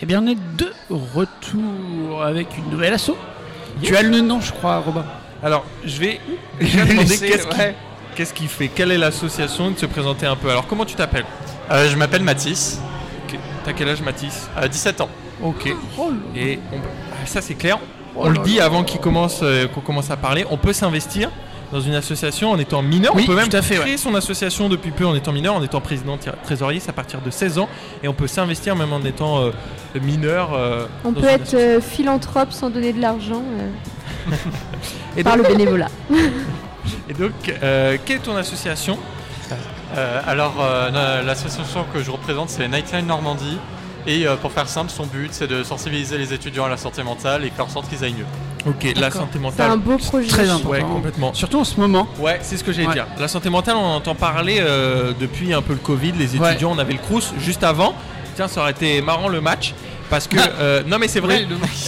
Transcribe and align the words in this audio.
Eh 0.00 0.06
bien, 0.06 0.22
on 0.22 0.28
est 0.28 0.38
de 0.56 0.72
retour 0.90 2.22
avec 2.22 2.56
une 2.56 2.70
nouvelle 2.70 2.92
asso. 2.92 3.16
Tu 3.82 3.96
as 3.96 4.02
le 4.02 4.20
nom, 4.20 4.40
je 4.40 4.52
crois, 4.52 4.78
Robin. 4.78 5.04
Alors, 5.42 5.64
je 5.84 5.98
vais 5.98 6.20
déjà 6.60 6.84
demander 6.84 7.18
qu'est-ce 8.14 8.32
qu'il 8.32 8.46
fait, 8.46 8.68
quelle 8.68 8.92
est 8.92 8.96
l'association, 8.96 9.72
de 9.72 9.76
se 9.76 9.86
présenter 9.86 10.24
un 10.24 10.36
peu. 10.36 10.50
Alors, 10.50 10.68
comment 10.68 10.84
tu 10.84 10.94
t'appelles 10.94 11.24
Euh, 11.72 11.88
je 11.90 11.96
m'appelle 11.96 12.22
Mathis. 12.22 12.78
T'as 13.64 13.72
quel 13.72 13.88
âge, 13.88 14.00
Mathis 14.00 14.48
euh, 14.56 14.68
17 14.68 15.00
ans. 15.00 15.08
Ok. 15.42 15.74
Oh, 15.98 16.12
Et 16.36 16.60
on- 16.72 16.76
ah, 17.14 17.26
ça, 17.26 17.42
c'est 17.42 17.54
clair. 17.54 17.78
Oh 18.14 18.20
on 18.26 18.28
le 18.30 18.38
dit 18.38 18.60
avant 18.60 18.84
qu'il 18.84 19.00
commence, 19.00 19.40
euh, 19.42 19.66
qu'on 19.66 19.80
commence 19.80 20.12
à 20.12 20.16
parler. 20.16 20.44
On 20.48 20.58
peut 20.58 20.72
s'investir 20.72 21.28
dans 21.72 21.80
une 21.80 21.94
association 21.94 22.50
en 22.50 22.58
étant 22.58 22.82
mineur. 22.82 23.14
Oui, 23.14 23.24
on 23.24 23.26
peut 23.26 23.36
même 23.36 23.48
tout 23.48 23.56
à 23.56 23.62
fait, 23.62 23.76
créer 23.76 23.96
son 23.96 24.14
association 24.14 24.68
depuis 24.68 24.90
peu 24.90 25.06
en 25.06 25.14
étant 25.14 25.32
mineur, 25.32 25.54
en 25.54 25.62
étant 25.62 25.80
président 25.80 26.18
trésorier, 26.44 26.80
c'est 26.80 26.90
à 26.90 26.94
partir 26.94 27.20
de 27.20 27.30
16 27.30 27.58
ans. 27.58 27.68
Et 28.02 28.08
on 28.08 28.14
peut 28.14 28.26
s'investir 28.26 28.76
même 28.76 28.92
en 28.92 29.00
étant 29.04 29.38
euh, 29.40 29.50
mineur. 30.00 30.54
euh, 30.54 30.86
On 31.04 31.12
peut 31.12 31.26
être 31.26 31.54
euh, 31.54 31.80
philanthrope 31.80 32.52
sans 32.52 32.70
donner 32.70 32.92
de 32.92 33.00
l'argent 33.00 33.42
euh, 33.58 34.34
Et 35.16 35.24
par 35.24 35.36
donc, 35.36 35.48
le 35.48 35.54
bénévolat. 35.54 35.88
et 37.08 37.14
donc, 37.14 37.32
euh, 37.62 37.96
quelle 38.04 38.16
est 38.16 38.20
ton 38.20 38.36
association? 38.36 38.98
Euh, 39.96 40.20
alors, 40.26 40.54
euh, 40.60 41.22
l'association 41.22 41.84
que 41.92 42.02
je 42.02 42.10
représente, 42.10 42.50
c'est 42.50 42.68
Nightline 42.68 43.06
Normandie. 43.06 43.58
Et 44.06 44.26
euh, 44.26 44.36
pour 44.36 44.52
faire 44.52 44.68
simple, 44.68 44.90
son 44.90 45.06
but, 45.06 45.28
c'est 45.32 45.46
de 45.46 45.62
sensibiliser 45.62 46.18
les 46.18 46.32
étudiants 46.32 46.64
à 46.64 46.68
la 46.68 46.76
santé 46.76 47.02
mentale 47.02 47.44
et 47.44 47.50
faire 47.50 47.66
en 47.66 47.68
sorte 47.68 47.88
qu'ils 47.88 48.04
aillent 48.04 48.14
mieux. 48.14 48.26
Ok, 48.66 48.92
la 48.96 49.10
santé 49.10 49.30
C'est 49.34 49.38
mentale. 49.38 49.70
un 49.70 49.76
beau 49.76 49.96
projet. 49.96 50.26
Très 50.28 50.48
important. 50.50 50.68
Ouais, 50.70 50.80
complètement. 50.80 51.32
Surtout 51.32 51.60
en 51.60 51.64
ce 51.64 51.78
moment. 51.80 52.06
Ouais, 52.18 52.38
c'est 52.42 52.56
ce 52.56 52.64
que 52.64 52.72
j'allais 52.72 52.88
Ouais. 52.88 52.94
dire. 52.94 53.06
La 53.18 53.28
santé 53.28 53.48
mentale, 53.50 53.76
on 53.76 53.84
en 53.84 53.94
entend 53.96 54.14
parler 54.14 54.58
euh, 54.60 55.12
depuis 55.18 55.54
un 55.54 55.62
peu 55.62 55.72
le 55.74 55.78
Covid. 55.78 56.12
Les 56.12 56.36
Ouais. 56.36 56.50
étudiants, 56.50 56.72
on 56.74 56.78
avait 56.78 56.92
le 56.94 56.98
Crous 56.98 57.32
juste 57.38 57.62
avant. 57.64 57.94
Tiens, 58.34 58.48
ça 58.48 58.60
aurait 58.60 58.72
été 58.72 59.00
marrant 59.00 59.28
le 59.28 59.40
match. 59.40 59.74
Parce 60.10 60.26
que, 60.26 60.36
euh, 60.38 60.82
non 60.86 60.98
mais 60.98 61.06
c'est 61.06 61.20
vrai, 61.20 61.46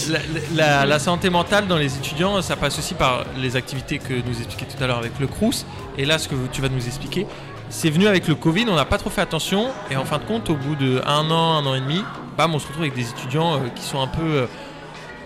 la, 0.09 0.19
la- 0.55 0.85
la 0.85 0.99
santé 0.99 1.31
mentale 1.31 1.65
dans 1.67 1.77
les 1.77 1.95
étudiants, 1.97 2.39
ça 2.43 2.55
passe 2.55 2.77
aussi 2.77 2.93
par 2.93 3.25
les 3.37 3.55
activités 3.55 3.97
que 3.97 4.13
nous 4.13 4.37
expliquait 4.37 4.65
tout 4.65 4.81
à 4.83 4.85
l'heure 4.85 4.99
avec 4.99 5.13
le 5.19 5.25
Crous. 5.25 5.65
Et 5.97 6.05
là, 6.05 6.19
ce 6.19 6.27
que 6.27 6.35
tu 6.51 6.61
vas 6.61 6.69
nous 6.69 6.85
expliquer, 6.85 7.25
c'est 7.69 7.89
venu 7.89 8.07
avec 8.07 8.27
le 8.27 8.35
Covid, 8.35 8.65
on 8.69 8.75
n'a 8.75 8.85
pas 8.85 8.99
trop 8.99 9.09
fait 9.09 9.21
attention. 9.21 9.67
Et 9.89 9.95
en 9.95 10.05
fin 10.05 10.19
de 10.19 10.23
compte, 10.23 10.49
au 10.51 10.55
bout 10.55 10.75
de 10.75 11.01
un 11.07 11.31
an, 11.31 11.57
un 11.57 11.65
an 11.65 11.73
et 11.73 11.79
demi, 11.79 12.03
bam, 12.37 12.53
on 12.53 12.59
se 12.59 12.67
retrouve 12.67 12.83
avec 12.83 12.95
des 12.95 13.09
étudiants 13.09 13.55
euh, 13.55 13.57
qui 13.75 13.83
sont 13.83 13.99
un 13.99 14.07
peu 14.07 14.21
euh, 14.21 14.45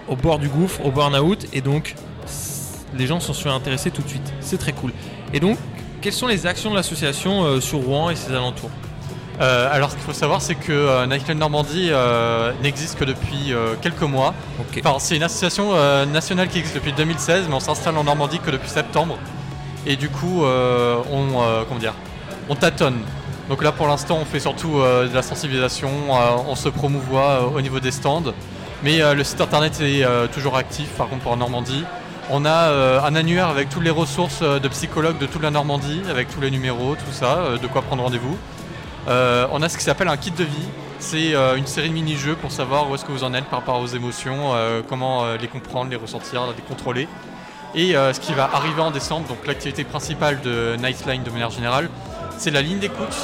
au 0.07 0.15
bord 0.15 0.39
du 0.39 0.49
gouffre, 0.49 0.85
au 0.85 0.91
burn-out. 0.91 1.47
Et 1.53 1.61
donc, 1.61 1.95
les 2.93 3.07
gens 3.07 3.19
s'en 3.19 3.33
sont 3.33 3.49
intéressés 3.49 3.91
tout 3.91 4.01
de 4.01 4.09
suite. 4.09 4.33
C'est 4.39 4.57
très 4.57 4.73
cool. 4.73 4.91
Et 5.33 5.39
donc, 5.39 5.57
quelles 6.01 6.13
sont 6.13 6.27
les 6.27 6.45
actions 6.45 6.71
de 6.71 6.75
l'association 6.75 7.43
euh, 7.43 7.59
sur 7.59 7.79
Rouen 7.79 8.09
et 8.09 8.15
ses 8.15 8.31
alentours? 8.31 8.71
Euh, 9.41 9.67
alors, 9.71 9.91
ce 9.91 9.95
qu'il 9.95 10.03
faut 10.03 10.13
savoir, 10.13 10.41
c'est 10.41 10.55
que 10.55 10.71
euh, 10.71 11.05
Nightline 11.05 11.39
Normandie 11.39 11.89
euh, 11.91 12.51
n'existe 12.63 12.97
que 12.97 13.03
depuis 13.03 13.53
quelques 13.81 14.01
mois. 14.01 14.33
Enfin, 14.79 14.97
c'est 14.99 15.15
une 15.15 15.23
association 15.23 15.73
nationale 16.05 16.47
qui 16.47 16.59
existe 16.59 16.75
depuis 16.75 16.93
2016, 16.93 17.45
mais 17.47 17.55
on 17.55 17.59
s'installe 17.59 17.97
en 17.97 18.03
Normandie 18.03 18.39
que 18.39 18.51
depuis 18.51 18.69
septembre. 18.69 19.17
Et 19.85 19.95
du 19.95 20.09
coup, 20.09 20.43
on, 20.43 21.65
comment 21.67 21.79
dire, 21.79 21.93
on 22.49 22.55
tâtonne. 22.55 22.97
Donc 23.49 23.63
là, 23.63 23.71
pour 23.71 23.87
l'instant, 23.87 24.17
on 24.21 24.25
fait 24.25 24.39
surtout 24.39 24.79
de 24.79 25.13
la 25.13 25.21
sensibilisation, 25.21 25.89
on 26.47 26.55
se 26.55 26.69
promouvoit 26.69 27.51
au 27.53 27.61
niveau 27.61 27.79
des 27.79 27.91
stands. 27.91 28.33
Mais 28.85 29.01
euh, 29.01 29.15
le 29.15 29.23
site 29.23 29.41
internet 29.41 29.81
est 29.81 30.03
euh, 30.03 30.27
toujours 30.27 30.57
actif, 30.57 30.89
par 30.89 31.09
contre, 31.09 31.23
pour 31.23 31.35
Normandie. 31.35 31.83
On 32.29 32.45
a 32.45 32.69
euh, 32.69 33.01
un 33.01 33.15
annuaire 33.15 33.47
avec 33.47 33.67
toutes 33.67 33.83
les 33.83 33.89
ressources 33.89 34.43
de 34.43 34.67
psychologues 34.67 35.17
de 35.17 35.25
toute 35.25 35.41
la 35.41 35.49
Normandie, 35.49 36.03
avec 36.07 36.29
tous 36.29 36.39
les 36.39 36.51
numéros, 36.51 36.93
tout 36.93 37.11
ça, 37.11 37.57
de 37.59 37.65
quoi 37.65 37.81
prendre 37.81 38.03
rendez-vous. 38.03 38.37
On 39.07 39.61
a 39.63 39.69
ce 39.69 39.77
qui 39.77 39.83
s'appelle 39.83 40.07
un 40.07 40.17
kit 40.17 40.29
de 40.29 40.43
vie. 40.43 40.67
C'est 40.99 41.33
une 41.57 41.65
série 41.65 41.89
de 41.89 41.95
mini-jeux 41.95 42.35
pour 42.35 42.51
savoir 42.51 42.87
où 42.87 42.93
est-ce 42.93 43.05
que 43.05 43.11
vous 43.11 43.23
en 43.23 43.33
êtes 43.33 43.45
par 43.45 43.59
rapport 43.59 43.79
aux 43.79 43.87
émotions, 43.87 44.53
comment 44.87 45.33
les 45.35 45.47
comprendre, 45.47 45.89
les 45.89 45.95
ressentir, 45.95 46.43
les 46.55 46.63
contrôler. 46.63 47.07
Et 47.75 47.93
ce 47.93 48.19
qui 48.19 48.33
va 48.33 48.49
arriver 48.51 48.81
en 48.81 48.89
décembre, 48.89 49.27
donc 49.27 49.45
l'activité 49.45 49.83
principale 49.83 50.41
de 50.41 50.75
Nightline 50.77 51.23
de 51.23 51.29
manière 51.29 51.51
générale, 51.51 51.89
c'est 52.37 52.51
la 52.51 52.63
ligne 52.63 52.79
d'écoute. 52.79 53.15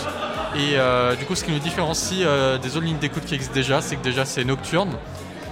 Et 0.56 0.78
du 1.18 1.26
coup, 1.26 1.36
ce 1.36 1.44
qui 1.44 1.52
nous 1.52 1.60
différencie 1.60 2.24
des 2.62 2.78
autres 2.78 2.86
lignes 2.86 3.00
d'écoute 3.00 3.26
qui 3.26 3.34
existent 3.34 3.56
déjà, 3.56 3.82
c'est 3.82 3.96
que 3.96 4.04
déjà 4.04 4.26
c'est 4.26 4.44
nocturne. 4.44 4.92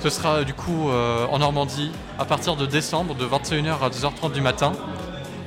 Ce 0.01 0.09
sera 0.09 0.43
du 0.43 0.53
coup 0.53 0.89
euh, 0.89 1.25
en 1.29 1.39
Normandie 1.39 1.91
à 2.17 2.25
partir 2.25 2.55
de 2.55 2.65
décembre, 2.65 3.15
de 3.15 3.25
21h 3.25 3.83
à 3.83 3.89
2h30 3.89 4.31
du 4.31 4.41
matin. 4.41 4.71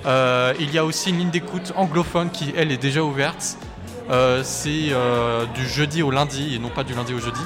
Euh, 0.05 0.53
il 0.61 0.73
y 0.75 0.79
a 0.79 0.85
aussi 0.85 1.11
une 1.11 1.19
ligne 1.19 1.31
d'écoute 1.31 1.73
anglophone 1.77 2.31
qui, 2.31 2.53
elle, 2.57 2.71
est 2.71 2.77
déjà 2.77 3.03
ouverte. 3.03 3.57
Euh, 4.11 4.43
c'est 4.45 4.89
euh, 4.91 5.47
du 5.55 5.67
jeudi 5.67 6.03
au 6.03 6.11
lundi 6.11 6.55
et 6.55 6.59
non 6.59 6.69
pas 6.69 6.85
du 6.85 6.93
lundi 6.95 7.15
au 7.15 7.19
jeudi. 7.19 7.41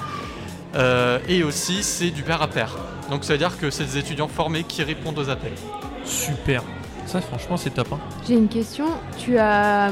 Euh, 0.74 1.18
et 1.28 1.44
aussi, 1.44 1.82
c'est 1.82 2.10
du 2.10 2.22
pair 2.22 2.42
à 2.42 2.48
pair. 2.48 2.74
Donc, 3.10 3.24
ça 3.24 3.34
veut 3.34 3.38
dire 3.38 3.56
que 3.58 3.70
c'est 3.70 3.84
des 3.84 3.98
étudiants 3.98 4.28
formés 4.28 4.64
qui 4.64 4.82
répondent 4.82 5.18
aux 5.18 5.30
appels. 5.30 5.54
Super. 6.04 6.62
Ça, 7.06 7.20
franchement, 7.20 7.56
c'est 7.56 7.70
top. 7.70 7.88
hein. 7.92 7.98
J'ai 8.26 8.34
une 8.34 8.48
question. 8.48 8.86
Tu 9.16 9.38
as, 9.38 9.90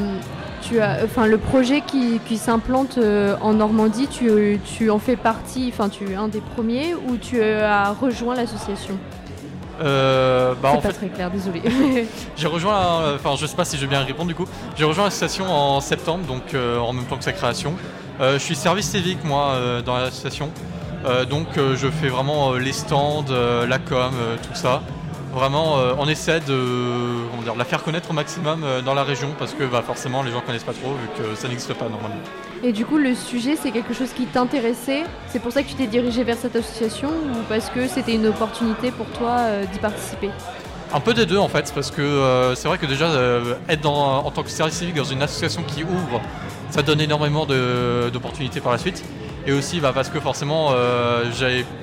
tu 0.69 0.81
as, 0.81 0.99
enfin, 1.05 1.27
le 1.27 1.39
projet 1.39 1.81
qui, 1.81 2.21
qui 2.27 2.39
s'implante 2.39 2.99
euh, 2.99 3.37
en 3.41 3.55
Normandie, 3.55 4.09
tu, 4.09 4.59
tu 4.65 4.91
en 4.91 4.99
fais 4.99 5.17
partie, 5.17 5.71
enfin, 5.73 5.89
tu 5.89 6.11
es 6.11 6.15
un 6.15 6.29
des 6.29 6.41
premiers 6.41 6.95
ou 6.95 7.17
tu 7.17 7.43
as 7.43 7.91
rejoint 7.93 8.35
l'association? 8.35 8.97
Euh, 9.83 10.55
bah, 10.63 10.71
C'est 10.75 10.83
pas 10.83 10.89
fait, 10.89 10.95
très 10.95 11.09
clair, 11.09 11.31
désolé. 11.31 11.63
j'ai 12.37 12.47
rejoint, 12.47 13.15
enfin, 13.15 13.35
je 13.37 13.45
sais 13.47 13.57
pas 13.57 13.65
si 13.65 13.77
je 13.77 13.83
vais 13.83 13.89
bien 13.89 14.05
répondre 14.05 14.29
du 14.29 14.35
coup. 14.35 14.47
J'ai 14.77 14.85
rejoint 14.85 15.05
l'association 15.05 15.47
en 15.51 15.81
septembre, 15.81 16.25
donc 16.27 16.55
euh, 16.55 16.79
en 16.79 16.93
même 16.93 17.05
temps 17.07 17.17
que 17.17 17.25
sa 17.25 17.33
création. 17.33 17.75
Euh, 18.21 18.35
je 18.35 18.45
suis 18.45 18.55
service 18.55 18.89
civique 18.89 19.25
moi 19.25 19.55
euh, 19.55 19.83
dans 19.83 19.97
l'association, 19.99 20.51
Euh, 21.07 21.27
donc 21.27 21.59
euh, 21.59 21.77
je 21.77 21.89
fais 21.89 22.09
vraiment 22.09 22.53
euh, 22.55 22.59
les 22.59 22.73
stands, 22.73 23.27
euh, 23.29 23.67
la 23.67 23.79
com, 23.79 24.11
euh, 24.15 24.37
tout 24.43 24.55
ça. 24.55 24.81
Vraiment, 25.35 25.79
euh, 25.79 25.95
on 25.99 26.09
essaie 26.09 26.39
de, 26.39 27.29
comment 27.31 27.43
dire, 27.43 27.55
de 27.55 27.59
la 27.59 27.65
faire 27.65 27.83
connaître 27.83 28.11
au 28.11 28.13
maximum 28.13 28.63
euh, 28.63 28.83
dans 28.83 28.95
la 28.95 29.03
région 29.03 29.35
parce 29.37 29.53
que 29.53 29.65
bah, 29.65 29.83
forcément 29.85 30.23
les 30.23 30.31
gens 30.31 30.41
connaissent 30.41 30.63
pas 30.63 30.73
trop 30.73 30.91
vu 30.91 31.09
que 31.19 31.35
ça 31.35 31.49
n'existe 31.49 31.75
pas 31.75 31.89
normalement. 31.89 32.23
Et 32.63 32.73
du 32.73 32.87
coup, 32.87 32.99
le 32.99 33.17
sujet, 33.17 33.57
c'est 33.61 33.73
quelque 33.73 33.95
chose 33.95 34.11
qui 34.13 34.27
t'intéressait? 34.27 35.03
C'est 35.27 35.41
pour 35.41 35.51
ça 35.51 35.65
que 35.65 35.69
tu 35.69 35.75
t'es 35.75 35.89
dirigé 35.89 36.23
vers 36.23 36.37
cette 36.37 36.55
association 36.55 37.09
ou 37.09 37.37
parce 37.49 37.69
que 37.69 37.89
c'était 37.89 38.15
une 38.15 38.29
opportunité 38.29 38.93
pour 38.93 39.07
toi 39.07 39.39
euh, 39.41 39.65
d'y 39.67 39.81
participer? 39.81 40.31
Un 40.93 41.01
peu 41.01 41.15
des 41.15 41.27
deux 41.27 41.39
en 41.39 41.49
fait, 41.49 41.73
parce 41.75 41.91
que 41.91 42.53
c'est 42.55 42.69
vrai 42.69 42.79
que 42.79 42.87
déjà 42.87 43.11
être 43.69 43.81
dans, 43.81 44.25
en 44.25 44.31
tant 44.31 44.45
que 44.45 44.51
service 44.51 44.77
civique 44.77 44.95
dans 44.95 45.03
une 45.03 45.23
association 45.23 45.65
qui 45.67 45.83
ouvre, 45.83 46.21
ça 46.71 46.83
donne 46.83 47.01
énormément 47.01 47.47
d'opportunités 47.47 48.61
par 48.61 48.71
la 48.71 48.79
suite. 48.79 49.03
Et 49.47 49.53
aussi 49.53 49.81
bah, 49.81 49.93
parce 49.95 50.09
que 50.09 50.21
forcément 50.21 50.69
euh, 50.73 51.25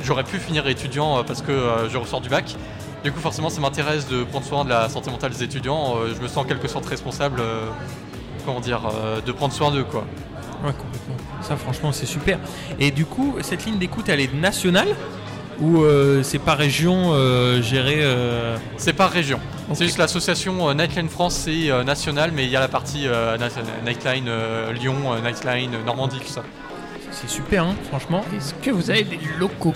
j'aurais 0.01 0.23
pu 0.23 0.38
finir 0.38 0.67
étudiant 0.67 1.23
parce 1.23 1.41
que 1.41 1.51
euh, 1.51 1.90
je 1.90 1.97
ressors 1.97 2.22
du 2.22 2.29
bac. 2.29 2.56
Du 3.03 3.12
coup 3.12 3.19
forcément 3.19 3.50
ça 3.50 3.59
m'intéresse 3.62 4.07
de 4.07 4.23
prendre 4.23 4.45
soin 4.45 4.63
de 4.63 4.69
la 4.69 4.89
santé 4.89 5.09
mentale 5.09 5.31
des 5.31 5.44
étudiants. 5.44 5.95
Euh, 5.97 6.13
je 6.16 6.22
me 6.22 6.28
sens 6.28 6.38
en 6.38 6.44
quelque 6.44 6.67
sorte 6.67 6.85
responsable, 6.85 7.39
euh, 7.39 7.66
comment 8.45 8.59
dire, 8.59 8.81
euh, 8.94 9.22
de 9.22 9.31
prendre 9.31 9.53
soin 9.53 9.72
d'eux 9.72 9.84
quoi. 9.84 10.06
Ouais, 10.63 10.73
complètement. 10.73 11.16
Ça, 11.41 11.56
franchement, 11.57 11.91
c'est 11.91 12.06
super. 12.06 12.38
Et 12.79 12.91
du 12.91 13.06
coup, 13.06 13.35
cette 13.41 13.66
ligne 13.66 13.79
d'écoute, 13.79 14.09
elle 14.09 14.19
est 14.19 14.31
nationale 14.34 14.90
ou 15.59 15.81
euh, 15.81 16.22
c'est 16.23 16.40
par 16.40 16.57
région 16.57 17.13
euh, 17.13 17.61
gérée 17.61 18.00
euh, 18.01 18.57
C'est 18.78 18.94
par 18.94 19.09
région. 19.09 19.40
C'est 19.73 19.85
juste 19.85 19.97
l'association 19.97 20.69
euh, 20.69 20.73
Nightline 20.73 21.09
France, 21.09 21.35
c'est 21.35 21.72
euh, 21.72 21.84
national, 21.84 22.31
mais 22.34 22.45
il 22.45 22.51
y 22.51 22.56
a 22.56 22.59
la 22.59 22.67
partie 22.67 23.07
euh, 23.07 23.38
Nightline 23.85 24.25
euh, 24.28 24.73
Lyon, 24.73 24.95
euh, 25.07 25.22
Nightline 25.22 25.84
Normandie, 25.85 26.19
tout 26.19 26.31
ça. 26.31 26.44
C'est 27.11 27.29
super, 27.29 27.63
hein, 27.66 27.75
franchement. 27.90 28.23
Est-ce 28.35 28.53
que 28.56 28.72
vous 28.72 28.90
avez 28.90 29.03
des 29.03 29.19
locaux? 29.40 29.73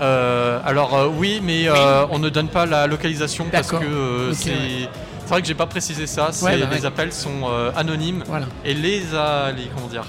Euh, 0.00 0.60
alors 0.64 0.94
euh, 0.94 1.08
oui, 1.08 1.40
mais 1.42 1.68
euh, 1.68 2.06
on 2.10 2.18
ne 2.18 2.28
donne 2.28 2.48
pas 2.48 2.66
la 2.66 2.86
localisation 2.86 3.46
parce 3.50 3.70
que 3.70 4.30
c'est 4.32 4.50
ouais. 4.50 4.88
c'est 5.24 5.28
vrai 5.30 5.40
que 5.42 5.48
j'ai 5.48 5.54
pas 5.54 5.66
précisé 5.66 6.06
ça. 6.06 6.30
Ouais, 6.42 6.58
bah 6.58 6.66
les 6.70 6.80
ouais. 6.80 6.86
appels 6.86 7.12
sont 7.12 7.42
euh, 7.48 7.70
anonymes 7.76 8.22
Voilà. 8.26 8.46
et 8.64 8.74
les, 8.74 9.02
euh, 9.14 9.52
les 9.52 9.64
comment 9.74 9.88
dire 9.88 10.04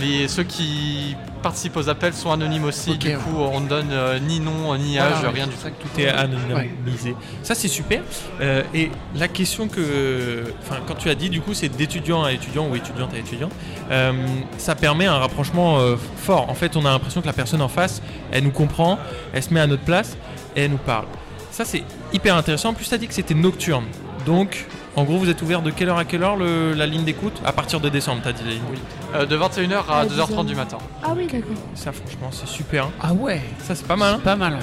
les 0.00 0.28
ceux 0.28 0.42
qui 0.42 1.16
participent 1.42 1.76
aux 1.76 1.88
appels 1.88 2.12
sont 2.12 2.32
anonymes 2.32 2.64
aussi. 2.64 2.96
Du 2.98 3.08
ouais. 3.08 3.14
coup, 3.14 3.36
on 3.38 3.60
ne 3.60 3.68
donne 3.68 3.88
euh, 3.92 4.18
ni 4.18 4.40
nom 4.40 4.76
ni 4.76 4.98
âge, 4.98 5.24
rien 5.32 5.46
du 5.46 5.52
tout. 5.54 5.60
ça 5.62 5.70
Tout 5.70 6.00
est 6.00 6.08
anonymisé. 6.08 7.14
Ça, 7.42 7.54
c'est 7.54 7.68
super. 7.68 8.02
Euh, 8.40 8.62
et 8.74 8.90
la 9.14 9.28
question 9.28 9.68
que. 9.68 10.44
Enfin, 10.62 10.80
quand 10.86 10.94
tu 10.96 11.08
as 11.08 11.14
dit, 11.14 11.30
du 11.30 11.40
coup, 11.40 11.54
c'est 11.54 11.68
d'étudiant 11.68 12.24
à 12.24 12.32
étudiant 12.32 12.68
ou 12.68 12.74
étudiante 12.74 13.14
à 13.14 13.18
étudiant, 13.18 13.48
euh, 13.90 14.12
ça 14.58 14.74
permet 14.74 15.06
un 15.06 15.18
rapprochement 15.18 15.78
euh, 15.78 15.96
fort. 16.16 16.50
En 16.50 16.54
fait, 16.54 16.76
on 16.76 16.84
a 16.84 16.90
l'impression 16.90 17.20
que 17.20 17.26
la 17.26 17.32
personne 17.32 17.62
en 17.62 17.68
face, 17.68 18.02
elle 18.32 18.44
nous 18.44 18.50
comprend, 18.50 18.98
elle 19.32 19.42
se 19.42 19.54
met 19.54 19.60
à 19.60 19.66
notre 19.66 19.82
place 19.84 20.16
et 20.56 20.62
elle 20.62 20.72
nous 20.72 20.78
parle. 20.78 21.06
Ça, 21.52 21.64
c'est 21.64 21.84
hyper 22.12 22.34
intéressant. 22.36 22.70
En 22.70 22.74
plus, 22.74 22.88
tu 22.88 22.94
as 22.94 22.98
dit 22.98 23.06
que 23.06 23.14
c'était 23.14 23.34
nocturne. 23.34 23.84
Donc, 24.26 24.66
en 24.96 25.04
gros, 25.04 25.16
vous 25.18 25.28
êtes 25.30 25.40
ouvert 25.42 25.62
de 25.62 25.70
quelle 25.70 25.88
heure 25.90 25.98
à 25.98 26.04
quelle 26.04 26.22
heure 26.22 26.36
le- 26.36 26.72
la 26.74 26.86
ligne 26.86 27.04
d'écoute? 27.04 27.40
À 27.44 27.52
partir 27.52 27.80
de 27.80 27.88
décembre, 27.88 28.20
tu 28.22 28.28
as 28.28 28.32
dit. 28.32 28.42
la 28.44 28.50
ligne. 28.50 28.62
Oui. 28.72 28.78
Euh, 29.20 29.26
de 29.26 29.36
21h 29.36 29.84
à 29.88 30.00
À 30.00 30.06
2h30 30.06 30.46
du 30.46 30.54
matin. 30.54 30.78
Ah 31.02 31.08
oui, 31.16 31.26
d'accord. 31.26 31.50
Ça, 31.74 31.92
franchement, 31.92 32.28
c'est 32.30 32.46
super. 32.48 32.84
hein. 32.86 32.90
Ah 33.00 33.12
ouais. 33.12 33.42
Ça, 33.62 33.74
c'est 33.74 33.86
pas 33.86 33.96
mal. 33.96 34.14
hein. 34.14 34.16
C'est 34.18 34.24
pas 34.24 34.36
mal. 34.36 34.54
ouais. 34.54 34.60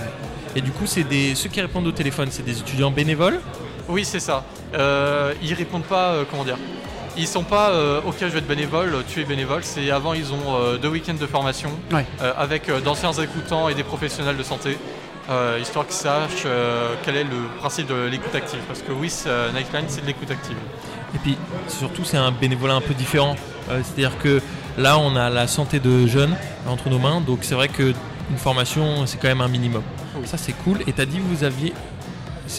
Et 0.55 0.61
du 0.61 0.71
coup, 0.71 0.85
c'est 0.85 1.03
des 1.03 1.33
ceux 1.35 1.49
qui 1.49 1.61
répondent 1.61 1.87
au 1.87 1.91
téléphone, 1.91 2.27
c'est 2.31 2.43
des 2.45 2.59
étudiants 2.59 2.91
bénévoles? 2.91 3.39
Oui, 3.89 4.05
c'est 4.05 4.19
ça. 4.19 4.43
Euh, 4.75 5.33
ils 5.41 5.53
répondent 5.53 5.83
pas, 5.83 6.11
euh, 6.11 6.23
comment 6.29 6.43
dire? 6.43 6.57
Ils 7.17 7.27
sont 7.27 7.43
pas 7.43 7.69
euh, 7.71 8.01
ok 8.07 8.15
je 8.21 8.25
vais 8.25 8.39
être 8.39 8.47
bénévole, 8.47 9.03
tu 9.07 9.21
es 9.21 9.23
bénévole, 9.23 9.63
c'est 9.63 9.91
avant 9.91 10.13
ils 10.13 10.33
ont 10.33 10.55
euh, 10.55 10.77
deux 10.79 10.87
week-ends 10.87 11.13
de 11.13 11.27
formation 11.27 11.69
Ouais. 11.91 12.05
euh, 12.23 12.33
avec 12.35 12.69
euh, 12.69 12.81
d'anciens 12.81 13.11
écoutants 13.13 13.69
et 13.69 13.75
des 13.75 13.83
professionnels 13.83 14.35
de 14.35 14.41
santé, 14.41 14.79
euh, 15.29 15.59
histoire 15.61 15.85
qu'ils 15.85 15.93
sachent 15.95 16.41
euh, 16.47 16.95
quel 17.03 17.15
est 17.17 17.23
le 17.23 17.37
principe 17.59 17.85
de 17.85 18.07
l'écoute 18.09 18.33
active. 18.33 18.61
Parce 18.67 18.81
que 18.81 18.91
oui, 18.91 19.11
c'est, 19.11 19.29
euh, 19.29 19.51
Nightline 19.51 19.85
c'est 19.89 20.01
de 20.01 20.07
l'écoute 20.07 20.31
active. 20.31 20.57
Et 21.13 21.19
puis 21.19 21.37
surtout 21.67 22.03
c'est 22.03 22.17
un 22.17 22.31
bénévolat 22.31 22.73
un 22.73 22.81
peu 22.81 22.95
différent. 22.95 23.35
Euh, 23.73 23.81
C'est-à-dire 23.83 24.17
que 24.19 24.41
là 24.77 24.97
on 24.97 25.15
a 25.15 25.29
la 25.29 25.47
santé 25.47 25.79
de 25.79 26.07
jeunes 26.07 26.35
entre 26.67 26.89
nos 26.89 26.99
mains, 26.99 27.21
donc 27.21 27.39
c'est 27.41 27.55
vrai 27.55 27.67
que 27.67 27.93
une 28.31 28.37
formation 28.37 29.05
c'est 29.05 29.17
quand 29.19 29.27
même 29.27 29.41
un 29.41 29.47
minimum. 29.47 29.83
Oui. 30.15 30.25
Ça 30.25 30.37
c'est 30.37 30.53
cool. 30.63 30.79
Et 30.87 30.93
t'as 30.93 31.05
dit 31.05 31.17
que 31.17 31.23
vous 31.23 31.43
aviez, 31.43 31.73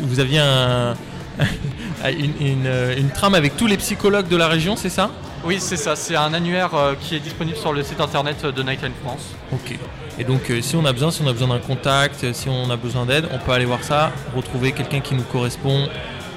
vous 0.03 0.21
aviez 0.21 0.41
un, 0.41 0.95
une, 2.09 2.33
une, 2.41 2.67
euh, 2.67 2.97
une 2.97 3.11
trame 3.11 3.35
avec 3.35 3.57
tous 3.57 3.67
les 3.67 3.77
psychologues 3.77 4.29
de 4.29 4.37
la 4.37 4.49
région, 4.49 4.77
c'est 4.77 4.89
ça? 4.91 5.11
Oui, 5.47 5.59
c'est 5.61 5.77
ça, 5.77 5.95
c'est 5.95 6.17
un 6.17 6.33
annuaire 6.33 6.75
euh, 6.75 6.95
qui 6.99 7.17
est 7.17 7.21
disponible 7.21 7.57
sur 7.59 7.73
le 7.73 7.83
site 7.83 8.01
internet 8.01 8.45
de 8.47 8.63
Nightline 8.63 8.93
France. 9.03 9.35
Ok. 9.53 9.79
Et 10.19 10.25
donc 10.25 10.51
si 10.61 10.77
on 10.77 10.85
a 10.85 10.93
besoin, 10.93 11.11
si 11.11 11.23
on 11.23 11.27
a 11.29 11.33
besoin 11.33 11.49
d'un 11.49 11.59
contact, 11.59 12.33
si 12.33 12.49
on 12.49 12.71
a 12.71 12.77
besoin 12.77 13.05
d'aide, 13.05 13.29
on 13.33 13.39
peut 13.39 13.51
aller 13.53 13.65
voir 13.65 13.83
ça, 13.83 14.13
retrouver 14.37 14.71
quelqu'un 14.73 15.01
qui 15.01 15.15
nous 15.15 15.25
correspond 15.25 15.89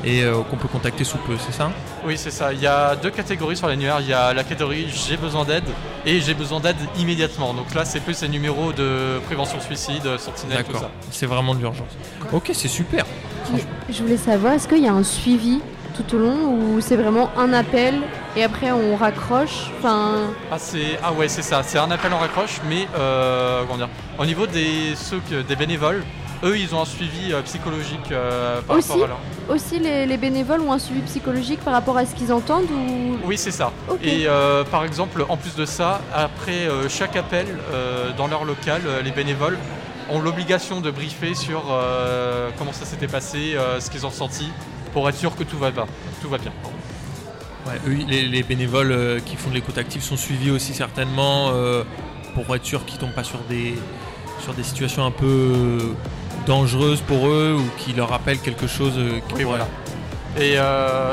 et 0.04 0.24
euh, 0.24 0.42
qu'on 0.50 0.58
peut 0.58 0.68
contacter 0.68 1.04
sous 1.04 1.18
peu, 1.18 1.36
c'est 1.40 1.52
ça 1.52 1.72
Oui, 2.06 2.18
c'est 2.18 2.32
ça. 2.32 2.54
Il 2.54 2.60
y 2.60 2.68
a 2.68 2.96
deux 2.96 3.10
catégories 3.10 3.58
sur 3.58 3.68
l'annuaire. 3.68 3.98
Il 4.02 4.08
y 4.08 4.14
a 4.14 4.34
la 4.34 4.44
catégorie 4.44 4.88
j'ai 4.90 5.18
besoin 5.18 5.44
d'aide 5.44 5.64
et 6.06 6.20
j'ai 6.22 6.34
besoin 6.34 6.60
d'aide 6.60 6.78
immédiatement. 6.98 7.54
Donc 7.54 7.74
là, 7.74 7.86
c'est 7.86 8.00
plus 8.00 8.22
les 8.22 8.30
numéros 8.30 8.74
de 8.74 9.20
prévention 9.26 9.60
suicide, 9.60 10.18
sentinelle, 10.18 10.64
tout 10.64 10.74
D'accord. 10.74 10.90
ça. 10.90 10.92
C'est 11.12 11.26
vraiment 11.26 11.56
de 11.56 11.60
l'urgence. 11.60 11.90
Ok, 12.32 12.52
c'est 12.54 12.68
super. 12.68 13.06
Je 13.90 14.04
voulais 14.04 14.18
savoir, 14.18 14.54
est-ce 14.54 14.68
qu'il 14.68 14.84
y 14.84 14.88
a 14.88 14.94
un 14.94 15.04
suivi 15.04 15.62
tout 15.96 16.16
au 16.16 16.20
long 16.20 16.54
ou 16.54 16.82
c'est 16.82 16.96
vraiment 16.98 17.30
un 17.38 17.54
appel 17.54 17.96
et 18.38 18.44
après 18.44 18.72
on 18.72 18.96
raccroche 18.96 19.72
Enfin, 19.80 20.28
Ah, 20.52 20.58
c'est... 20.60 20.98
ah 21.04 21.12
ouais, 21.12 21.28
c'est 21.28 21.42
ça. 21.42 21.64
C'est 21.64 21.80
un 21.80 21.90
appel 21.92 22.14
en 22.14 22.20
raccroche, 22.20 22.60
mais 22.70 22.88
euh, 22.98 23.64
comment 23.66 23.78
dire 23.78 23.90
Au 24.20 24.26
niveau 24.26 24.46
des, 24.48 24.96
ceux 24.96 25.20
que- 25.30 25.42
des 25.42 25.56
bénévoles, 25.56 26.04
eux, 26.44 26.56
ils 26.58 26.76
ont 26.76 26.82
un 26.82 26.86
suivi 26.86 27.34
euh, 27.34 27.42
psychologique 27.42 28.12
euh, 28.12 28.62
par 28.62 28.78
Aussi 28.78 28.90
rapport 28.92 29.06
à 29.06 29.08
leur... 29.08 29.20
aussi 29.56 29.80
les, 29.80 30.06
les 30.06 30.18
bénévoles 30.18 30.62
ont 30.62 30.72
un 30.72 30.78
suivi 30.80 31.02
psychologique 31.02 31.60
par 31.62 31.74
rapport 31.74 31.98
à 31.98 32.06
ce 32.06 32.14
qu'ils 32.14 32.32
entendent 32.32 32.70
ou 32.72 33.18
Oui, 33.26 33.38
c'est 33.40 33.52
ça. 33.52 33.72
Et 34.04 34.28
euh, 34.28 34.64
par 34.64 34.86
exemple, 34.86 35.26
en 35.30 35.38
plus 35.38 35.56
de 35.56 35.66
ça, 35.66 36.00
après 36.14 36.68
chaque 36.90 37.16
appel 37.16 37.48
dans 38.18 38.28
leur 38.28 38.46
local, 38.46 38.82
les 39.04 39.12
bénévoles 39.12 39.58
ont 40.12 40.20
l'obligation 40.22 40.80
de 40.80 40.92
briefer 40.92 41.34
sur 41.34 41.64
comment 42.58 42.72
ça 42.72 42.86
s'était 42.86 43.08
passé, 43.08 43.58
ce 43.80 43.90
qu'ils 43.90 44.06
ont 44.06 44.10
ressenti, 44.10 44.48
pour 44.94 45.10
être 45.10 45.18
sûr 45.18 45.36
que 45.36 45.44
tout 45.44 45.58
va 45.58 45.72
bien. 45.72 45.86
Tout 46.22 46.30
va 46.30 46.38
bien. 46.38 46.52
Ouais, 47.66 47.74
eux, 47.88 47.98
les, 48.08 48.24
les 48.28 48.44
bénévoles 48.44 48.92
euh, 48.92 49.20
qui 49.20 49.36
font 49.36 49.50
de 49.50 49.56
l'écoute 49.56 49.78
active 49.78 50.02
sont 50.02 50.16
suivis 50.18 50.52
aussi 50.52 50.74
certainement 50.74 51.50
euh, 51.54 51.84
pour 52.34 52.56
être 52.56 52.66
sûr 52.66 52.86
qu'ils 52.86 52.98
tombent 53.00 53.12
pas 53.14 53.24
sur 53.24 53.40
des, 53.50 53.76
sur 54.42 54.54
des 54.54 54.64
situations 54.64 55.06
un 55.06 55.12
peu 55.12 55.26
euh, 55.26 55.80
dangereuses 56.46 57.02
pour 57.02 57.28
eux 57.28 57.58
ou 57.60 57.64
qui 57.78 57.94
leur 57.94 58.10
rappellent 58.10 58.40
quelque 58.40 58.68
chose 58.68 58.94
euh, 58.98 59.20
qui 59.28 59.34
Oui, 59.36 59.44
pourrait- 59.44 59.58
voilà. 59.58 59.68
Et 60.40 60.52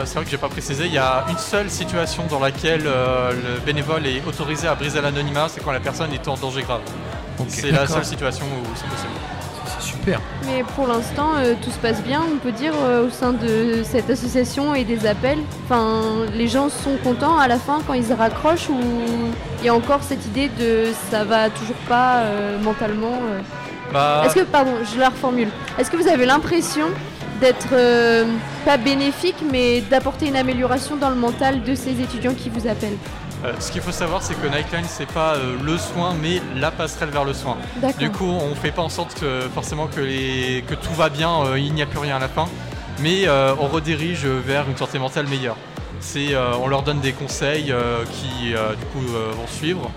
c'est 0.05 0.17
vrai 0.17 0.25
que 0.26 0.31
j'ai 0.31 0.37
pas 0.37 0.50
précisé, 0.50 0.85
il 0.85 0.93
y 0.93 0.99
a 0.99 1.25
une 1.31 1.38
seule 1.38 1.70
situation 1.70 2.25
dans 2.29 2.41
laquelle 2.41 2.82
le 2.85 3.58
bénévole 3.64 4.06
est 4.06 4.23
autorisé 4.26 4.69
à 4.69 4.75
briser 4.75 5.00
l'anonymat, 5.00 5.47
c'est 5.49 5.64
quand 5.64 5.73
la 5.73 5.81
personne 5.81 6.12
est 6.12 6.29
en 6.29 6.37
danger 6.37 6.61
grave. 6.61 6.82
C'est 7.49 7.70
la 7.70 7.87
seule 7.87 8.05
situation 8.05 8.44
où 8.44 8.67
c'est 8.76 8.87
possible. 8.87 9.08
Super. 10.05 10.21
Mais 10.45 10.62
pour 10.77 10.87
l'instant, 10.87 11.31
euh, 11.39 11.55
tout 11.62 11.71
se 11.71 11.79
passe 11.79 12.03
bien, 12.03 12.21
on 12.31 12.37
peut 12.37 12.53
dire, 12.53 12.75
euh, 12.79 13.06
au 13.06 13.11
sein 13.11 13.33
de 13.33 13.83
cette 13.85 14.11
association 14.11 14.75
et 14.75 14.85
des 14.85 15.06
appels. 15.06 15.39
Enfin, 15.65 16.27
les 16.35 16.47
gens 16.47 16.69
sont 16.69 16.99
contents 17.03 17.39
à 17.39 17.49
la 17.49 17.56
fin 17.56 17.79
quand 17.87 17.95
ils 17.95 18.12
raccrochent 18.12 18.69
ou 18.69 18.79
il 19.61 19.65
y 19.65 19.71
a 19.71 19.75
encore 19.75 20.03
cette 20.03 20.27
idée 20.27 20.51
de 20.61 20.89
ça 21.11 21.25
va 21.25 21.49
toujours 21.49 21.77
pas 21.89 22.17
euh, 22.17 22.59
mentalement. 22.61 23.19
Bah, 23.95 24.25
Est-ce 24.27 24.35
que, 24.35 24.41
pardon, 24.41 24.73
je 24.93 25.01
la 25.01 25.09
reformule. 25.09 25.49
Est-ce 25.79 25.91
que 25.91 25.97
vous 25.97 26.09
avez 26.09 26.27
l'impression 26.27 26.89
d'être 27.41 27.75
pas 28.65 28.77
bénéfique, 28.77 29.43
mais 29.50 29.81
d'apporter 29.81 30.27
une 30.27 30.37
amélioration 30.37 30.97
dans 30.97 31.11
le 31.11 31.17
mental 31.17 31.62
de 31.62 31.75
ces 31.75 32.00
étudiants 32.03 32.35
qui 32.35 32.50
vous 32.50 32.69
appellent? 32.69 32.99
Euh, 33.44 33.52
ce 33.61 33.70
qu'il 33.70 33.81
faut 33.82 33.93
savoir, 33.93 34.23
c'est 34.23 34.35
que 34.35 34.46
Nightline, 34.46 34.85
c'est 34.88 35.11
pas 35.11 35.35
euh, 35.35 35.56
le 35.62 35.76
soin, 35.79 36.14
mais 36.20 36.41
la 36.56 36.70
passerelle 36.70 37.11
vers 37.11 37.25
le 37.25 37.35
soin. 37.35 37.56
Du 37.99 38.11
coup, 38.11 38.26
on 38.31 38.55
fait 38.55 38.70
pas 38.70 38.82
en 38.82 38.88
sorte 38.88 39.19
que 39.19 39.41
forcément 39.55 39.87
que, 39.87 40.00
les, 40.00 40.64
que 40.67 40.75
tout 40.75 40.94
va 40.94 41.08
bien, 41.08 41.44
euh, 41.44 41.58
il 41.58 41.75
n'y 41.75 41.82
a 41.82 41.87
plus 41.87 41.99
rien 41.99 42.17
à 42.17 42.20
la 42.20 42.29
fin, 42.29 42.46
mais 43.00 43.26
euh, 43.26 43.55
on 43.61 43.67
redirige 43.67 44.25
vers 44.26 44.69
une 44.69 44.76
santé 44.76 44.99
mentale 44.99 45.26
meilleure. 45.26 45.56
C'est, 46.00 46.35
euh, 46.35 46.52
on 46.61 46.69
leur 46.69 46.82
donne 46.82 47.00
des 47.00 47.12
conseils 47.12 47.73
euh, 47.73 48.05
qui 48.05 48.55
euh, 48.55 48.70
du 48.75 48.85
coup 48.87 49.14
euh, 49.14 49.32
vont 49.32 49.47
suivre. 49.47 49.90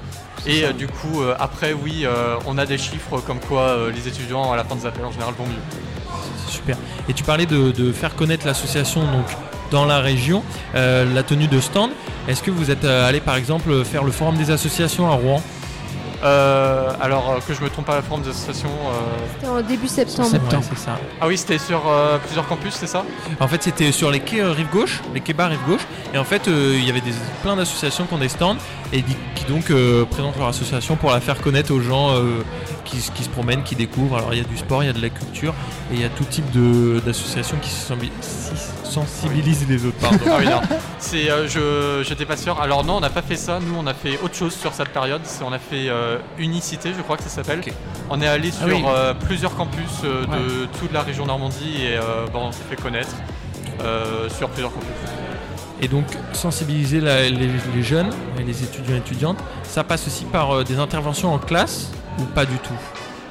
Et 0.45 0.63
euh, 0.63 0.71
du 0.71 0.88
coup, 0.88 1.21
euh, 1.21 1.35
après, 1.39 1.73
oui, 1.73 2.05
euh, 2.05 2.35
on 2.45 2.57
a 2.57 2.65
des 2.65 2.77
chiffres 2.77 3.19
comme 3.19 3.39
quoi 3.39 3.61
euh, 3.61 3.91
les 3.91 4.07
étudiants 4.07 4.51
à 4.51 4.55
la 4.55 4.63
fin 4.63 4.75
des 4.75 4.85
appels 4.85 5.03
en 5.03 5.11
général 5.11 5.33
vont 5.38 5.45
mieux. 5.45 5.53
C'est 6.45 6.53
super. 6.53 6.77
Et 7.09 7.13
tu 7.13 7.23
parlais 7.23 7.45
de, 7.45 7.71
de 7.71 7.91
faire 7.91 8.15
connaître 8.15 8.45
l'association 8.45 9.01
donc 9.01 9.25
dans 9.71 9.85
la 9.85 9.99
région, 9.99 10.43
euh, 10.75 11.05
la 11.13 11.23
tenue 11.23 11.47
de 11.47 11.59
stand. 11.59 11.91
Est-ce 12.27 12.43
que 12.43 12.51
vous 12.51 12.71
êtes 12.71 12.83
euh, 12.85 13.07
allé 13.07 13.19
par 13.19 13.35
exemple 13.35 13.83
faire 13.83 14.03
le 14.03 14.11
forum 14.11 14.35
des 14.35 14.51
associations 14.51 15.07
à 15.07 15.13
Rouen? 15.15 15.41
Euh, 16.23 16.89
alors 16.99 17.37
que 17.47 17.53
je 17.53 17.61
me 17.61 17.69
trompe 17.69 17.85
pas, 17.85 17.95
la 17.95 18.01
forme 18.01 18.23
d'association. 18.23 18.69
euh, 18.69 19.25
C'était 19.35 19.47
en 19.51 19.61
début 19.61 19.87
septembre. 19.87 20.27
septembre. 20.27 20.63
Ouais, 20.63 20.69
c'est 20.75 20.83
ça. 20.83 20.97
Ah 21.21 21.27
oui, 21.27 21.37
c'était 21.37 21.59
sur 21.59 21.83
euh, 21.87 22.17
plusieurs 22.17 22.47
campus, 22.47 22.73
c'est 22.73 22.87
ça? 22.87 23.05
En 23.39 23.47
fait, 23.47 23.61
c'était 23.61 23.91
sur 23.91 24.09
les 24.09 24.19
quais 24.19 24.41
euh, 24.41 24.51
rive 24.51 24.69
gauche, 24.71 25.01
les 25.13 25.21
quais 25.21 25.33
bas 25.33 25.45
rive 25.45 25.59
gauche. 25.67 25.85
Et 26.15 26.17
en 26.17 26.23
fait, 26.23 26.47
euh, 26.47 26.75
il 26.75 26.83
y 26.85 26.89
avait 26.89 27.01
des, 27.01 27.13
plein 27.43 27.55
d'associations 27.55 28.05
qui 28.05 28.13
ont 28.15 28.17
des 28.17 28.29
stands 28.29 28.57
et 28.93 29.03
qui 29.03 29.45
donc 29.47 29.69
euh, 29.69 30.05
présentent 30.05 30.37
leur 30.39 30.47
association 30.47 30.95
pour 30.95 31.11
la 31.11 31.19
faire 31.21 31.39
connaître 31.39 31.71
aux 31.71 31.81
gens 31.81 32.09
euh, 32.15 32.43
qui 32.83 32.99
se 32.99 33.29
promènent, 33.29 33.61
qui 33.61 33.75
découvrent. 33.75 34.17
Alors, 34.17 34.33
il 34.33 34.39
y 34.39 34.41
a 34.41 34.47
du 34.47 34.57
sport, 34.57 34.81
il 34.83 34.87
y 34.87 34.89
a 34.89 34.93
de 34.93 35.01
la 35.01 35.09
culture 35.09 35.53
et 35.92 35.95
il 35.95 36.01
y 36.01 36.04
a 36.04 36.10
tout 36.10 36.24
type 36.25 36.45
d'associations 37.06 37.57
qui 37.62 37.69
se 37.69 37.94
sensi- 37.94 38.12
si- 38.22 38.92
sensibilisent 38.92 39.68
les 39.69 39.86
autres. 39.86 39.98
Pardon. 40.01 40.18
Ah 40.28 40.36
oui, 40.39 40.45
non. 40.45 40.62
C'est, 41.00 41.30
euh, 41.30 41.48
je, 41.48 42.04
j'étais 42.07 42.25
pas 42.25 42.36
sûr. 42.38 42.60
Alors 42.60 42.84
non, 42.84 42.98
on 42.98 43.00
n'a 43.00 43.10
pas 43.10 43.22
fait 43.22 43.36
ça. 43.38 43.60
Nous, 43.62 43.75
on 43.78 43.88
a 43.88 43.94
fait 43.94 44.19
autre 44.24 44.36
chose 44.36 44.54
sur 44.56 44.74
cette 44.74 44.89
période. 44.89 45.22
On 45.45 45.54
a 45.54 45.60
fait 45.60 45.88
euh, 45.89 46.18
Unicité, 46.38 46.92
je 46.98 47.01
crois 47.01 47.16
que 47.18 47.24
ça 47.24 47.30
s'appelle. 47.30 47.62
On 48.10 48.19
est 48.22 48.28
allé 48.28 48.51
sur 48.51 48.63
Ah 48.63 48.68
oui. 48.69 48.84
euh, 48.88 49.13
plusieurs 49.13 49.56
campus 49.56 50.01
de 50.04 50.66
toute 50.80 50.92
la 50.94 51.01
région 51.04 51.25
Normandie 51.25 51.84
et 51.84 51.98
bon, 52.34 52.48
on 52.48 52.51
s'est 52.51 52.63
fait 52.69 52.75
connaître 52.81 53.12
sur 54.30 54.50
plusieurs 54.50 54.74
campus. 54.74 54.88
Et 55.81 55.88
donc, 55.88 56.06
sensibiliser 56.34 57.00
la- 57.01 57.30
les, 57.30 57.50
les 57.75 57.84
jeunes 57.84 58.10
et 58.39 58.44
les 58.44 58.63
étudiants 58.63 58.95
et 58.95 58.98
étudiantes, 58.98 59.38
ça 59.63 59.84
passe 59.84 60.07
aussi 60.07 60.25
par 60.25 60.50
euh, 60.51 60.63
des 60.63 60.80
interventions 60.80 61.31
en 61.34 61.38
classe 61.38 61.92
ou 62.19 62.24
pas 62.24 62.45
du 62.45 62.57
tout? 62.57 62.74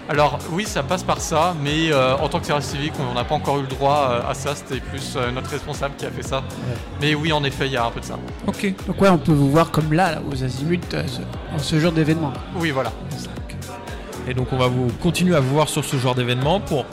Alors 0.08 0.38
oui, 0.52 0.64
ça 0.64 0.82
passe 0.84 1.02
par 1.02 1.20
ça, 1.20 1.54
mais 1.62 1.90
euh, 1.90 2.16
en 2.16 2.28
tant 2.28 2.38
que 2.38 2.46
service 2.46 2.66
civique, 2.66 2.92
on 3.10 3.14
n'a 3.14 3.24
pas 3.24 3.34
encore 3.34 3.58
eu 3.58 3.62
le 3.62 3.66
droit 3.66 4.08
euh, 4.10 4.30
à 4.30 4.34
ça. 4.34 4.54
C'était 4.54 4.78
plus 4.80 5.14
euh, 5.16 5.32
notre 5.32 5.50
responsable 5.50 5.94
qui 5.98 6.06
a 6.06 6.10
fait 6.12 6.22
ça. 6.22 6.42
Mais 7.00 7.14
oui, 7.16 7.32
en 7.32 7.42
effet, 7.42 7.66
il 7.66 7.72
y 7.72 7.76
a 7.76 7.84
un 7.84 7.90
peu 7.90 7.98
de 8.00 8.04
ça. 8.04 8.16
Ok. 8.46 8.72
Donc 8.86 9.00
ouais, 9.02 9.08
on 9.08 9.18
peut 9.18 9.32
vous 9.32 9.50
voir 9.50 9.70
comme 9.72 9.92
là, 9.92 10.12
là, 10.12 10.22
aux 10.30 10.44
azimuts, 10.44 10.78
euh, 10.94 11.02
ce- 11.08 11.22
en 11.54 11.58
ce 11.58 11.80
genre 11.80 11.90
d'événement. 11.92 12.32
Oui, 12.56 12.70
voilà. 12.70 12.92
Et 14.28 14.34
donc 14.34 14.48
on 14.52 14.56
va 14.56 14.66
vous 14.68 14.88
continuer 15.02 15.36
à 15.36 15.40
vous 15.40 15.50
voir 15.54 15.68
sur 15.68 15.84
ce 15.84 15.96
genre 15.96 16.14
d'événement 16.16 16.58
pour 16.60 16.84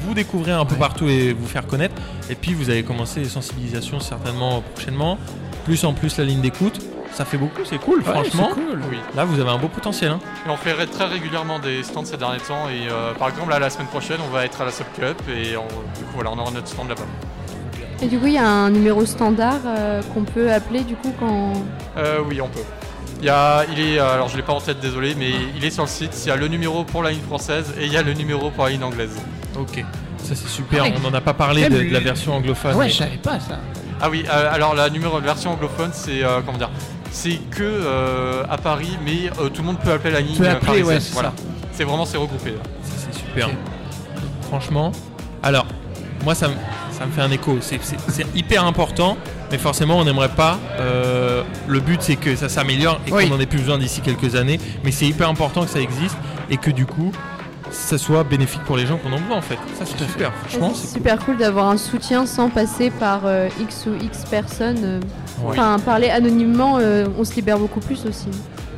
vous 0.00 0.12
découvrir 0.14 0.58
un 0.60 0.64
peu 0.66 0.74
Ouais. 0.74 0.80
partout 0.80 1.08
et 1.08 1.32
vous 1.32 1.46
faire 1.46 1.66
connaître. 1.66 1.94
Et 2.30 2.34
puis 2.34 2.52
vous 2.54 2.68
allez 2.70 2.82
commencer 2.84 3.20
les 3.20 3.28
sensibilisations 3.28 3.98
certainement 4.00 4.62
prochainement. 4.74 5.18
Plus 5.64 5.84
en 5.84 5.92
plus 5.94 6.16
la 6.18 6.24
ligne 6.24 6.40
d'écoute. 6.42 6.80
Ça 7.16 7.24
fait 7.24 7.38
beaucoup, 7.38 7.62
c'est 7.64 7.78
cool, 7.78 8.02
franchement. 8.02 8.50
c'est 8.54 8.60
cool. 8.60 8.78
Oui. 8.90 8.98
Là 9.14 9.24
vous 9.24 9.40
avez 9.40 9.48
un 9.48 9.56
beau 9.56 9.68
potentiel. 9.68 10.10
hein. 10.10 10.18
Et 10.46 10.50
on 10.50 10.56
fait 10.58 10.74
très 10.84 11.06
régulièrement 11.06 11.58
des 11.58 11.82
stands 11.82 12.04
ces 12.04 12.18
derniers 12.18 12.40
temps. 12.40 12.68
Et 12.68 12.90
euh, 12.90 13.14
par 13.14 13.30
exemple, 13.30 13.48
là, 13.48 13.58
la 13.58 13.70
semaine 13.70 13.86
prochaine, 13.86 14.18
on 14.22 14.30
va 14.30 14.44
être 14.44 14.60
à 14.60 14.66
la 14.66 14.70
Sub 14.70 14.84
Cup 14.94 15.16
et 15.30 15.56
on, 15.56 15.62
du 15.98 16.04
coup, 16.04 16.12
voilà, 16.16 16.32
on 16.32 16.38
aura 16.38 16.50
notre 16.50 16.68
stand 16.68 16.90
là-bas. 16.90 17.06
Et 18.02 18.06
du 18.08 18.18
coup, 18.18 18.26
il 18.26 18.34
y 18.34 18.38
a 18.38 18.46
un 18.46 18.68
numéro 18.68 19.06
standard 19.06 19.60
euh, 19.64 20.02
qu'on 20.12 20.24
peut 20.24 20.52
appeler 20.52 20.80
du 20.80 20.94
coup 20.94 21.10
quand. 21.18 21.54
Euh, 21.96 22.18
oui, 22.28 22.38
on 22.42 22.48
peut. 22.48 22.60
Il, 23.20 23.24
y 23.24 23.30
a, 23.30 23.64
il 23.72 23.80
est, 23.80 23.98
euh, 23.98 24.12
alors 24.12 24.28
je 24.28 24.36
l'ai 24.36 24.42
pas 24.42 24.52
en 24.52 24.60
tête, 24.60 24.80
désolé, 24.80 25.14
mais 25.18 25.30
il 25.56 25.64
est 25.64 25.70
sur 25.70 25.84
le 25.84 25.88
site. 25.88 26.12
Il 26.26 26.28
y 26.28 26.30
a 26.30 26.36
le 26.36 26.48
numéro 26.48 26.84
pour 26.84 27.02
la 27.02 27.12
ligne 27.12 27.22
française 27.22 27.72
et 27.80 27.86
il 27.86 27.92
y 27.94 27.96
a 27.96 28.02
le 28.02 28.12
numéro 28.12 28.50
pour 28.50 28.64
la 28.64 28.70
ligne 28.72 28.84
anglaise. 28.84 29.16
Ok. 29.58 29.82
Ça 30.18 30.34
c'est 30.34 30.48
super. 30.48 30.82
Ouais. 30.82 30.92
On 30.98 31.08
n'en 31.10 31.14
a 31.16 31.22
pas 31.22 31.32
parlé 31.32 31.66
de, 31.70 31.90
la 31.90 32.00
version 32.00 32.34
anglophone. 32.34 32.72
Ah 32.74 32.76
ouais, 32.76 32.84
mais- 32.86 32.90
je 32.90 32.96
savais 32.98 33.16
pas 33.16 33.40
ça. 33.40 33.58
Ah 34.02 34.10
oui, 34.10 34.26
euh, 34.28 34.52
alors 34.52 34.74
la 34.74 34.90
numéro 34.90 35.18
version 35.20 35.52
anglophone, 35.52 35.88
c'est 35.94 36.22
euh, 36.22 36.40
comment 36.44 36.58
dire 36.58 36.68
C'est 37.18 37.38
que 37.50 37.62
euh, 37.62 38.44
à 38.48 38.58
Paris, 38.58 38.98
mais 39.04 39.30
euh, 39.40 39.48
tout 39.48 39.62
le 39.62 39.68
monde 39.68 39.78
peut 39.78 39.90
appeler 39.90 40.12
la 40.12 40.20
ligne 40.20 40.36
peut 40.36 40.44
euh, 40.46 40.52
appeler, 40.52 40.82
ouais, 40.82 41.00
c'est 41.00 41.14
voilà. 41.14 41.32
C'est 41.72 41.84
vraiment 41.84 42.04
c'est 42.04 42.18
regroupé. 42.18 42.52
C'est 42.84 43.18
super. 43.18 43.48
Franchement. 44.48 44.92
Alors, 45.42 45.66
moi, 46.24 46.34
ça 46.34 46.48
me, 46.48 46.54
ça 46.92 47.06
me 47.06 47.12
fait 47.12 47.22
un 47.22 47.30
écho. 47.30 47.56
C'est- 47.62 47.80
hyper 48.34 48.64
important, 48.66 49.16
mais 49.50 49.56
forcément, 49.58 49.98
on 49.98 50.04
n'aimerait 50.04 50.28
pas. 50.34 50.58
euh, 50.78 51.42
le 51.66 51.80
but, 51.80 52.02
c'est 52.02 52.16
que 52.16 52.36
ça 52.36 52.48
s'améliore 52.50 53.00
et 53.06 53.12
Oui. 53.12 53.24
qu'on 53.28 53.34
n'en 53.34 53.40
ait 53.40 53.46
plus 53.46 53.60
besoin 53.60 53.78
d'ici 53.78 54.02
quelques 54.02 54.34
années. 54.34 54.60
Mais 54.84 54.92
c'est 54.92 55.06
hyper 55.06 55.28
important 55.30 55.62
que 55.64 55.70
ça 55.70 55.80
existe 55.80 56.16
et 56.50 56.58
que 56.58 56.70
du 56.70 56.84
coup, 56.84 57.12
ça 57.76 57.98
soit 57.98 58.24
bénéfique 58.24 58.62
pour 58.64 58.76
les 58.76 58.86
gens 58.86 58.96
qu'on 58.98 59.12
en 59.12 59.18
besoin 59.20 59.36
en 59.36 59.42
fait. 59.42 59.58
Ça 59.78 59.84
c'est 59.84 59.96
fait. 59.98 60.04
super. 60.10 60.32
Franchement, 60.32 60.72
c'est 60.74 60.94
super 60.94 61.18
cool 61.24 61.36
d'avoir 61.36 61.68
un 61.68 61.76
soutien 61.76 62.26
sans 62.26 62.48
passer 62.50 62.90
par 62.90 63.22
euh, 63.26 63.48
X 63.60 63.86
ou 63.86 63.94
X 64.02 64.24
personnes. 64.30 64.78
euh. 64.84 65.00
Ouais. 65.42 65.50
Enfin, 65.50 65.78
parler 65.78 66.08
anonymement, 66.08 66.78
euh, 66.80 67.06
on 67.18 67.24
se 67.24 67.34
libère 67.34 67.58
beaucoup 67.58 67.80
plus 67.80 68.04
aussi. 68.06 68.28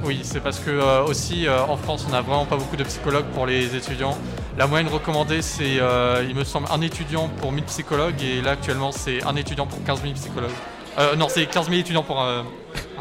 Oui, 0.04 0.20
c'est 0.22 0.40
parce 0.40 0.58
que 0.58 0.70
euh, 0.70 1.04
aussi 1.04 1.46
euh, 1.46 1.62
en 1.68 1.76
France, 1.76 2.04
on 2.08 2.12
n'a 2.12 2.20
vraiment 2.20 2.44
pas 2.46 2.56
beaucoup 2.56 2.76
de 2.76 2.84
psychologues 2.84 3.26
pour 3.34 3.46
les 3.46 3.74
étudiants. 3.76 4.16
La 4.56 4.66
moyenne 4.66 4.88
recommandée, 4.88 5.40
c'est, 5.42 5.78
euh, 5.80 6.24
il 6.28 6.34
me 6.34 6.44
semble, 6.44 6.66
un 6.72 6.80
étudiant 6.80 7.28
pour 7.40 7.52
1000 7.52 7.64
psychologues, 7.64 8.20
et 8.22 8.40
là 8.42 8.52
actuellement, 8.52 8.90
c'est 8.92 9.22
un 9.24 9.34
étudiant 9.36 9.66
pour 9.66 9.82
15 9.84 10.02
000 10.02 10.14
psychologues. 10.14 10.50
Euh, 10.98 11.14
non, 11.16 11.26
c'est 11.28 11.46
15 11.46 11.66
000 11.68 11.78
étudiants 11.80 12.02
pour 12.02 12.20
euh, 12.22 12.42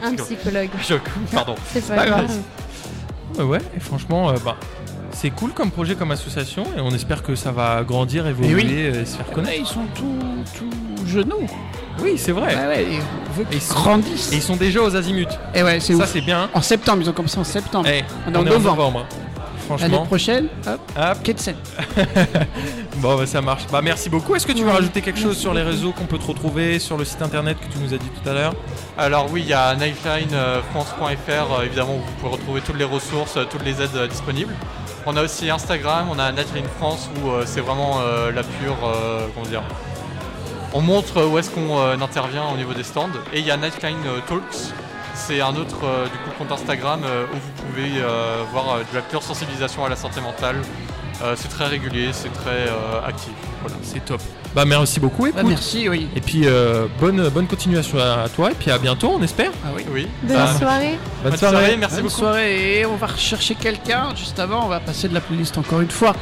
un 0.03 0.07
Un 0.07 0.15
psychologue. 0.15 0.69
psychologue. 0.69 0.69
Je- 1.31 1.35
Pardon. 1.35 1.55
C'est 1.71 1.87
pas, 1.87 1.95
pas 1.95 2.05
grave. 2.05 2.27
grave. 3.35 3.47
Ouais, 3.49 3.59
et 3.75 3.79
franchement, 3.79 4.29
euh, 4.29 4.33
bah, 4.45 4.55
c'est 5.19 5.31
cool 5.31 5.51
comme 5.51 5.71
projet, 5.71 5.95
comme 5.95 6.11
association, 6.11 6.63
et 6.77 6.81
on 6.81 6.91
espère 6.91 7.23
que 7.23 7.33
ça 7.35 7.51
va 7.51 7.83
grandir, 7.83 8.27
évoluer, 8.27 8.51
Et 8.51 8.55
oui. 8.55 8.65
euh, 8.97 9.05
se 9.05 9.17
faire 9.17 9.27
Là, 9.27 9.33
connaître. 9.33 9.57
ils 9.59 9.65
sont 9.65 9.85
tout, 9.95 10.19
tout 10.55 11.07
genoux. 11.07 11.47
Oui, 12.03 12.13
c'est 12.17 12.31
vrai. 12.31 12.55
Ouais, 12.55 12.67
ouais, 12.67 12.83
et 12.83 12.99
on 13.29 13.33
veut 13.33 13.41
Et 13.43 13.45
qu'ils 13.45 13.55
ils 13.57 13.61
sont- 13.61 13.73
grandissent. 13.73 14.31
Et 14.31 14.35
ils 14.35 14.41
sont 14.43 14.55
déjà 14.55 14.81
aux 14.83 14.95
azimuts. 14.95 15.25
Et 15.55 15.63
ouais, 15.63 15.79
c'est 15.79 15.95
Ça, 15.95 16.05
c'est 16.05 16.21
bien. 16.21 16.49
En 16.53 16.61
septembre, 16.61 16.99
ils 17.01 17.09
ont 17.09 17.13
commencé 17.13 17.39
en 17.39 17.43
septembre. 17.43 17.87
Eh, 17.91 18.03
On 18.27 18.33
est 18.33 18.37
en 18.37 18.43
novembre. 18.43 19.05
L'année 19.69 19.79
Franchement, 19.79 20.05
prochaine, 20.05 20.47
hop, 20.65 20.79
hop, 20.97 21.23
Ketsen. 21.23 21.55
bon, 22.97 23.17
bah, 23.17 23.25
ça 23.25 23.41
marche. 23.41 23.63
Bah, 23.69 23.81
merci 23.83 24.09
beaucoup. 24.09 24.33
Est-ce 24.35 24.47
que 24.47 24.53
tu 24.53 24.63
veux 24.63 24.69
rajouter 24.71 25.01
quelque 25.01 25.19
chose 25.19 25.25
merci 25.25 25.41
sur 25.41 25.53
les 25.53 25.61
réseaux 25.63 25.91
qu'on 25.91 26.05
peut 26.05 26.17
te 26.19 26.25
retrouver, 26.27 26.79
sur 26.79 26.95
le 26.95 27.03
site 27.03 27.21
internet 27.21 27.57
que 27.59 27.65
tu 27.73 27.79
nous 27.79 27.93
as 27.93 27.97
dit 27.97 28.07
tout 28.23 28.29
à 28.29 28.33
l'heure? 28.33 28.53
Alors 28.97 29.27
oui, 29.29 29.41
il 29.41 29.49
y 29.49 29.53
a 29.53 29.75
nightlinefrance.fr, 29.75 31.59
euh, 31.59 31.65
évidemment, 31.65 31.95
où 31.95 31.99
vous 31.99 32.13
pouvez 32.21 32.31
retrouver 32.31 32.61
toutes 32.61 32.77
les 32.77 32.85
ressources, 32.85 33.35
euh, 33.35 33.43
toutes 33.49 33.65
les 33.65 33.81
aides 33.81 33.89
euh, 33.95 34.07
disponibles. 34.07 34.53
On 35.09 35.15
a 35.15 35.23
aussi 35.23 35.49
Instagram, 35.49 36.09
on 36.11 36.19
a 36.19 36.33
Nightline 36.33 36.67
France, 36.77 37.09
où 37.15 37.29
euh, 37.29 37.43
c'est 37.45 37.61
vraiment 37.61 38.01
euh, 38.01 38.29
la 38.29 38.43
pure, 38.43 38.75
euh, 38.83 39.25
comment 39.33 39.45
dire, 39.45 39.63
on 40.73 40.81
montre 40.81 41.23
où 41.23 41.37
est-ce 41.37 41.49
qu'on 41.49 41.79
intervient 42.01 42.43
au 42.53 42.57
niveau 42.57 42.73
des 42.73 42.83
stands. 42.83 43.07
Et 43.31 43.39
il 43.39 43.45
y 43.45 43.51
a 43.51 43.55
Nightline 43.55 44.03
Talks, 44.27 44.73
c'est 45.13 45.39
un 45.39 45.55
autre 45.55 45.77
du 46.11 46.17
coup, 46.17 46.37
compte 46.37 46.51
Instagram 46.51 46.99
où 47.03 47.35
vous 47.35 47.63
pouvez 47.63 48.01
voir 48.51 48.79
de 48.79 48.95
la 48.95 49.01
pure 49.01 49.23
sensibilisation 49.23 49.85
à 49.85 49.89
la 49.89 49.95
santé 49.95 50.19
mentale. 50.19 50.57
Euh, 51.23 51.33
c'est 51.35 51.47
très 51.47 51.67
régulier, 51.67 52.09
c'est 52.11 52.31
très 52.31 52.67
euh, 52.67 53.05
actif. 53.07 53.31
Voilà. 53.61 53.75
C'est 53.81 54.05
top. 54.05 54.21
Bah, 54.55 54.65
merci 54.65 54.99
beaucoup. 54.99 55.27
Bah, 55.31 55.41
merci, 55.43 55.89
oui. 55.89 56.07
Et 56.15 56.21
puis, 56.21 56.43
euh, 56.45 56.87
bonne, 56.99 57.29
bonne 57.29 57.47
continuation 57.47 57.97
à 57.99 58.27
toi, 58.29 58.51
et 58.51 58.55
puis 58.55 58.71
à 58.71 58.77
bientôt, 58.77 59.11
on 59.17 59.21
espère. 59.21 59.51
Ah 59.65 59.69
oui. 59.75 59.83
Oui. 59.91 60.07
Bonne 60.23 60.37
Bah, 60.37 60.53
soirée. 60.57 60.97
Bonne, 61.23 61.31
bonne 61.31 61.39
soirée, 61.39 61.77
merci 61.77 61.95
Bonne 61.95 62.03
beaucoup. 62.05 62.15
soirée. 62.15 62.79
Et 62.79 62.85
on 62.85 62.95
va 62.95 63.07
rechercher 63.07 63.55
quelqu'un. 63.55 64.09
Juste 64.15 64.39
avant, 64.39 64.65
on 64.65 64.69
va 64.69 64.79
passer 64.79 65.07
de 65.07 65.13
la 65.13 65.21
playlist 65.21 65.57
encore 65.57 65.81
une 65.81 65.91
fois. 65.91 66.15